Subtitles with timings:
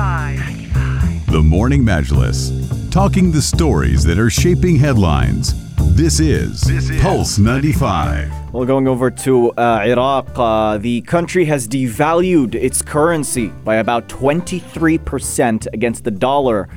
[0.00, 5.52] The Morning Majlis, talking the stories that are shaping headlines.
[5.94, 6.64] This is,
[7.02, 8.54] Pulse 95.
[8.54, 14.08] Well, going over to uh, Iraq, uh, the country has devalued its currency by about
[14.08, 16.70] 23% against the dollar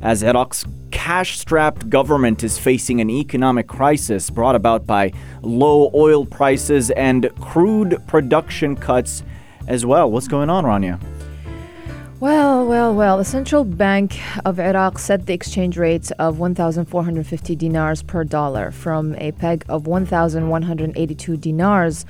[0.00, 5.12] as Iraq's cash strapped government is facing an economic crisis brought about by
[5.42, 9.22] low oil prices and crude production cuts
[9.68, 10.10] as well.
[10.10, 10.98] What's going on, Rania?
[12.20, 13.16] Well, well, well.
[13.16, 19.14] The central bank of Iraq set the exchange rates of 1,450 dinars per dollar from
[19.14, 22.04] a peg of 1,182 dinars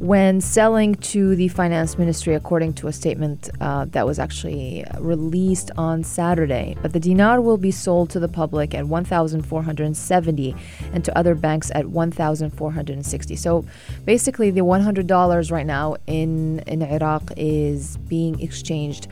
[0.00, 5.70] when selling to the finance ministry, according to a statement uh, that was actually released
[5.76, 6.74] on Saturday.
[6.80, 10.56] But the dinar will be sold to the public at 1,470
[10.94, 13.36] and to other banks at 1,460.
[13.36, 13.66] So
[14.06, 19.06] basically, the $100 right now in, in Iraq is being exchanged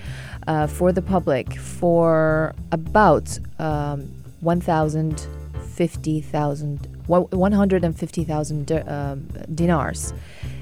[0.48, 4.10] uh, for the public for about um,
[4.40, 9.14] 150,000 150,000 uh,
[9.54, 10.12] dinars.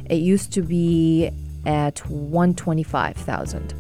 [0.09, 1.31] It used to be
[1.65, 3.75] at 125,000.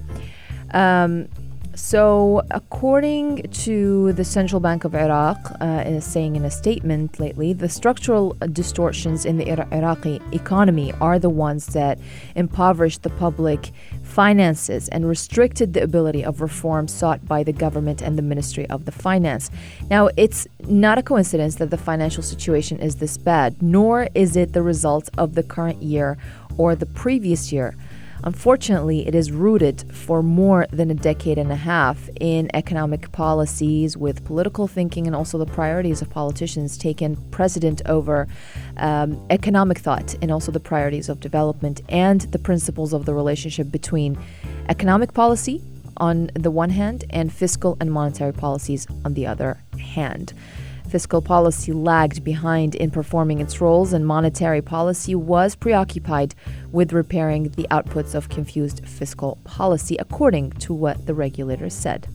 [0.73, 1.29] Um,
[1.77, 7.53] so, according to the Central Bank of Iraq, uh, is saying in a statement lately,
[7.53, 11.99] the structural distortions in the Iraqi economy are the ones that
[12.35, 18.17] impoverished the public finances and restricted the ability of reform sought by the government and
[18.17, 19.51] the Ministry of the Finance.
[19.91, 24.55] Now, it's not a coincidence that the financial situation is this bad, nor is it
[24.55, 26.17] the result of the current year
[26.57, 27.75] or the previous year.
[28.27, 33.97] Unfortunately, it is rooted for more than a decade and a half in economic policies
[33.97, 38.27] with political thinking and also the priorities of politicians taken precedent over
[38.79, 43.71] um, economic thought and also the priorities of development and the principles of the relationship
[43.71, 44.19] between
[44.69, 45.63] economic policy
[45.99, 50.33] on the one hand and fiscal and monetary policies on the other hand.
[50.89, 56.34] Fiscal policy lagged behind in performing its roles, and monetary policy was preoccupied
[56.71, 62.06] with repairing the outputs of confused fiscal policy, according to what the regulators said.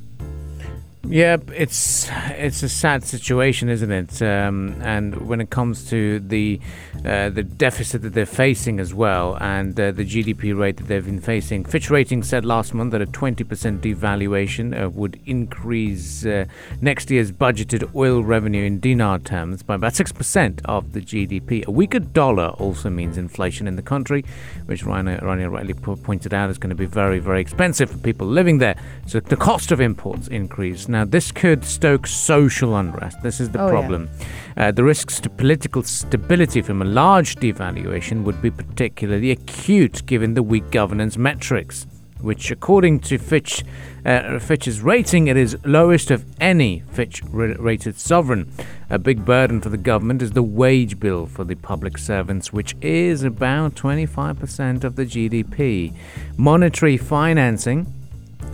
[1.03, 4.21] Yeah, it's it's a sad situation, isn't it?
[4.21, 6.59] Um, and when it comes to the
[7.03, 11.03] uh, the deficit that they're facing as well, and uh, the GDP rate that they've
[11.03, 16.45] been facing, Fitch Ratings said last month that a 20% devaluation uh, would increase uh,
[16.81, 21.65] next year's budgeted oil revenue in dinar terms by about six percent of the GDP.
[21.65, 24.23] A weaker dollar also means inflation in the country,
[24.67, 28.27] which Rania, Rania rightly pointed out is going to be very very expensive for people
[28.27, 28.75] living there.
[29.07, 30.90] So the cost of imports increase.
[30.91, 33.21] Now, this could stoke social unrest.
[33.23, 33.71] This is the Oh, yeah.
[33.71, 34.09] problem.
[34.57, 40.33] Uh, the risks to political stability from a large devaluation would be particularly acute given
[40.33, 41.87] the weak governance metrics,
[42.19, 43.63] which, according to Fitch,
[44.05, 48.51] uh, Fitch's rating, it is lowest of any Fitch rated sovereign.
[48.89, 52.75] A big burden for the government is the wage bill for the public servants, which
[52.81, 55.93] is about 25% of the GDP.
[56.35, 57.87] Monetary financing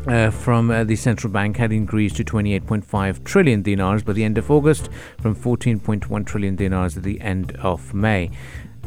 [0.08, 4.38] uh, from uh, the central bank had increased to 28.5 trillion dinars by the end
[4.38, 4.90] of August,
[5.22, 8.32] from 14.1 trillion dinars at the end of May.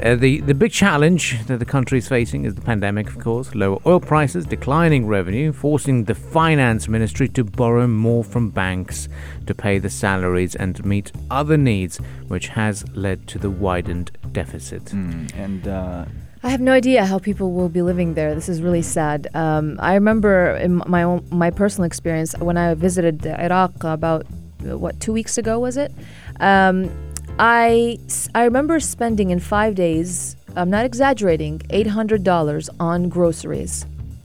[0.02, 3.54] Uh, the, the big challenge that the country is facing is the pandemic, of course,
[3.54, 9.08] lower oil prices, declining revenue, forcing the finance ministry to borrow more from banks
[9.46, 11.98] to pay the salaries and meet other needs,
[12.28, 14.90] which has led to the widened deficit.
[15.34, 16.06] And uh,
[16.42, 18.34] I have no idea how people will be living there.
[18.34, 19.28] This is really sad.
[19.34, 24.24] Um, I remember in my own, my personal experience when I visited Iraq about
[24.66, 25.92] uh, what two weeks ago was it?
[26.40, 26.90] Um,
[27.38, 27.98] I
[28.34, 30.36] I remember spending in five days.
[30.56, 31.60] I'm not exaggerating.
[31.70, 33.84] Eight hundred dollars on groceries.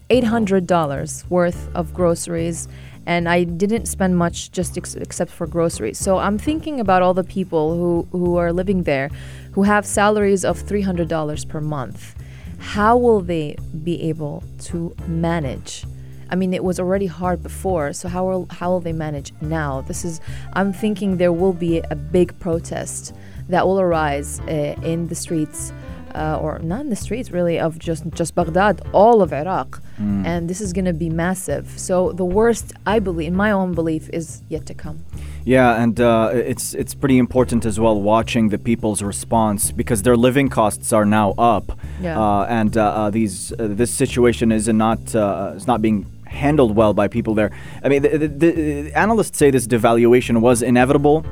[0.10, 2.68] Eight hundred dollars worth of groceries.
[3.08, 6.00] And I didn't spend much just ex- except for groceries.
[6.00, 9.10] So I'm thinking about all the people who, who are living there
[9.54, 12.16] who have salaries of $300 per month.
[12.58, 15.86] How will they be able to manage?
[16.30, 19.82] I mean, it was already hard before, so how will, how will they manage now?
[19.82, 20.20] This is,
[20.54, 23.14] I'm thinking there will be a big protest
[23.50, 25.72] that will arise uh, in the streets,
[26.14, 29.82] uh, or not in the streets really, of just, just Baghdad, all of Iraq.
[29.98, 31.66] And this is going to be massive.
[31.78, 35.06] So the worst, I believe, in my own belief, is yet to come.
[35.46, 40.18] Yeah, and uh, it's it's pretty important as well watching the people's response because their
[40.18, 42.20] living costs are now up, Yeah.
[42.20, 46.76] uh, and uh, uh, these uh, this situation is not uh, is not being handled
[46.76, 47.52] well by people there.
[47.84, 51.24] I mean, the, the, the analysts say this devaluation was inevitable.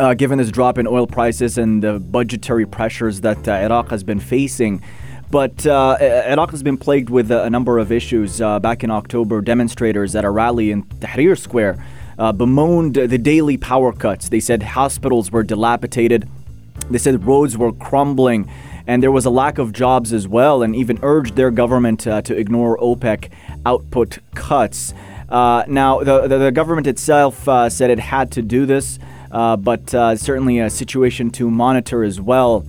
[0.00, 4.02] Uh, given this drop in oil prices and the budgetary pressures that uh, Iraq has
[4.02, 4.82] been facing,
[5.30, 8.40] But uh, Iraq has been plagued with a, number of issues.
[8.40, 11.84] Uh, back in October, demonstrators at a rally in Tahrir Square
[12.18, 14.30] uh, bemoaned the daily power cuts.
[14.30, 16.26] They said hospitals were dilapidated.
[16.88, 18.50] They said roads were crumbling
[18.86, 22.22] and there was a lack of jobs as well, and even urged their government uh,
[22.22, 23.30] to ignore OPEC
[23.66, 24.94] output cuts.
[25.28, 28.98] Uh, now, the, the, the, government itself uh, said it had to do this,
[29.30, 32.64] Uh, but uh, certainly a situation to monitor as well.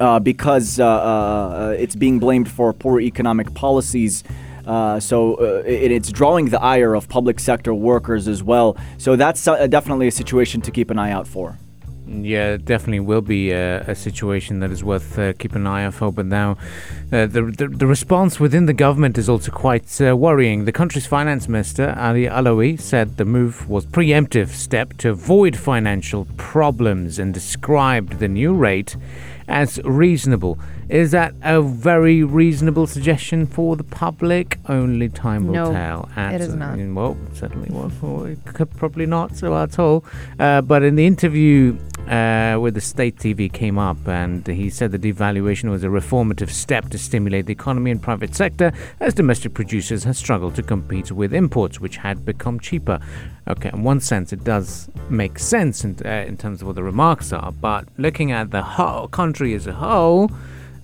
[0.00, 4.24] Uh, because uh, uh, it's being blamed for poor economic policies.
[4.66, 8.76] so it, it's drawing the ire of public sector workers as well.
[8.98, 11.58] So that's definitely a situation to keep an eye out for.
[12.06, 15.94] Yeah, definitely will be a, a situation that is worth uh, keeping an eye out
[15.94, 16.12] for.
[16.12, 16.58] But now,
[17.10, 20.66] uh, the, the, the response within the government is also quite uh, worrying.
[20.66, 26.26] The country's finance minister Ali Alawi said the move was preemptive step to avoid financial
[26.36, 28.96] problems and described the new rate
[29.48, 30.58] as reasonable.
[30.88, 34.58] Is that a very reasonable suggestion for the public?
[34.68, 36.08] Only time will no, tell.
[36.16, 36.78] At, it is not.
[36.78, 40.04] Well, certainly well, it could probably not so at all.
[40.38, 41.76] Uh, but in the interview
[42.08, 46.50] uh, with the state TV came up, and he said the devaluation was a reformative
[46.50, 51.10] step to stimulate the economy and private sector, as domestic producers have struggled to compete
[51.10, 53.00] with imports, which had become cheaper.
[53.48, 56.82] Okay, in one sense, it does make sense in, uh, in terms of what the
[56.82, 60.30] remarks are, but looking at the whole country as a whole,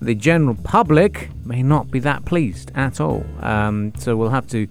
[0.01, 3.25] the general public may not be that pleased at all.
[3.39, 4.67] Um, so we'll have to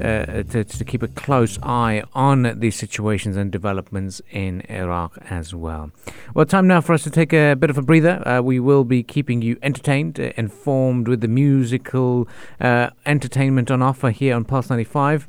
[0.00, 5.54] uh, to, to, keep a close eye on these situations and developments in Iraq as
[5.54, 5.92] well.
[6.34, 8.26] Well, time now for us to take a bit of a breather.
[8.26, 12.28] Uh, we will be keeping you entertained, uh, informed with the musical
[12.60, 15.28] uh, entertainment on offer here on Pulse 95.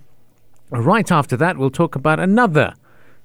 [0.71, 2.74] Right after that, we'll talk about another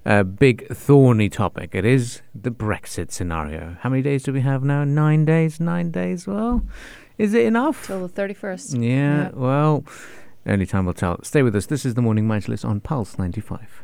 [0.04, 1.74] uh, big thorny topic.
[1.74, 3.76] It is the Brexit scenario.
[3.80, 4.84] How many days do we have now?
[4.84, 5.60] Nine days?
[5.60, 6.26] Nine days?
[6.26, 6.62] Well,
[7.18, 7.86] is it enough?
[7.86, 8.82] Till the 31st.
[8.82, 9.30] Yeah, yeah.
[9.32, 9.84] well.
[10.44, 11.22] Only time will tell.
[11.22, 11.66] Stay with us.
[11.66, 13.80] This is the Morning Majlis on Pulse 95.